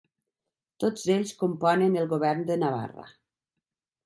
[0.83, 3.07] Tots ells componen el Govern de Navarra.